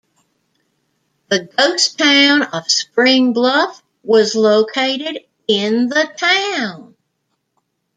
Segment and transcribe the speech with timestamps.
[1.29, 6.95] The ghost town of Springbluff was located in the town.